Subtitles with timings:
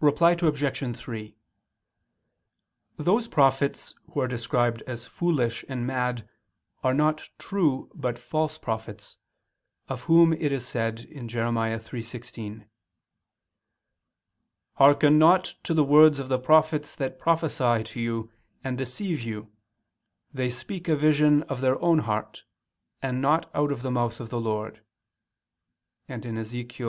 [0.00, 0.94] Reply Obj.
[0.96, 1.36] 3:
[2.98, 6.28] Those prophets who are described as foolish and mad
[6.82, 9.16] are not true but false prophets,
[9.88, 10.96] of whom it is said
[11.28, 11.44] (Jer.
[11.44, 12.66] 3:16):
[14.74, 18.30] "Hearken not to the words of the prophets that prophesy to you,
[18.62, 19.50] and deceive you;
[20.30, 22.44] they speak a vision of their own heart,
[23.00, 24.84] and not out of the mouth of the Lord,"
[26.06, 26.80] and (Ezech.